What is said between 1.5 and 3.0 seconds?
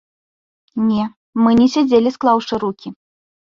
не сядзелі склаўшы рукі.